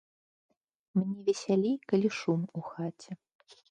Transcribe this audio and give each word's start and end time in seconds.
Мне 0.99 1.15
весялей, 1.29 1.77
калі 1.93 2.09
шум 2.19 2.41
у 2.61 2.69
хаце. 2.75 3.11